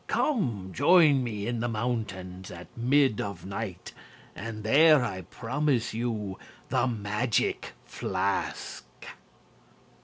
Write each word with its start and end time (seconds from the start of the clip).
Come 0.07 0.71
join 0.73 1.23
me 1.23 1.45
in 1.45 1.59
the 1.59 1.67
mountains 1.69 2.49
At 2.49 2.75
mid 2.75 3.21
of 3.21 3.45
night 3.45 3.93
And 4.35 4.63
there 4.63 5.05
I 5.05 5.21
promise 5.21 5.93
you 5.93 6.39
the 6.69 6.87
Magic 6.87 7.73
Flask_. 7.87 8.81